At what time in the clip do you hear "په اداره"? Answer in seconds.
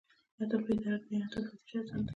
0.65-0.97